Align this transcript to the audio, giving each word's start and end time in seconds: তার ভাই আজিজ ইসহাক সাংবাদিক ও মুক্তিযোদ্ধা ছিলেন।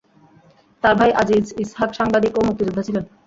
তার 0.83 0.93
ভাই 0.99 1.11
আজিজ 1.21 1.45
ইসহাক 1.63 1.91
সাংবাদিক 1.99 2.33
ও 2.35 2.41
মুক্তিযোদ্ধা 2.47 2.83
ছিলেন। 2.87 3.03